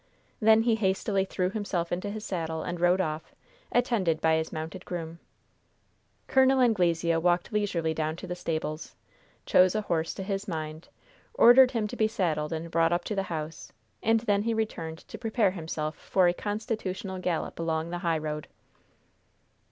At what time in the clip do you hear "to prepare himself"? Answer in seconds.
15.07-15.97